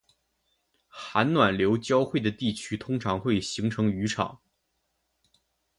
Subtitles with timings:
[0.87, 4.39] 寒暖流交汇的地区通常会形成渔场